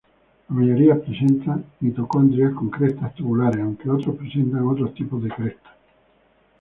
[0.49, 5.73] La mayoría presentan mitocondrias con crestas tubulares, aunque otros presentan otros tipos de crestas.